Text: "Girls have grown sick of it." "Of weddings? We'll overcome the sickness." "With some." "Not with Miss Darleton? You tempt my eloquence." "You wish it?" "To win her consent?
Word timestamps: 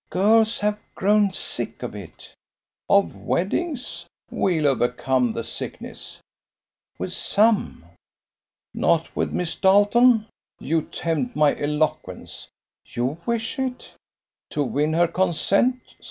"Girls 0.09 0.57
have 0.61 0.79
grown 0.95 1.31
sick 1.31 1.83
of 1.83 1.93
it." 1.93 2.33
"Of 2.89 3.15
weddings? 3.15 4.07
We'll 4.31 4.65
overcome 4.65 5.31
the 5.31 5.43
sickness." 5.43 6.19
"With 6.97 7.13
some." 7.13 7.85
"Not 8.73 9.15
with 9.15 9.31
Miss 9.31 9.55
Darleton? 9.57 10.25
You 10.59 10.81
tempt 10.81 11.35
my 11.35 11.55
eloquence." 11.55 12.47
"You 12.83 13.19
wish 13.27 13.59
it?" 13.59 13.93
"To 14.49 14.63
win 14.63 14.93
her 14.93 15.07
consent? 15.07 15.79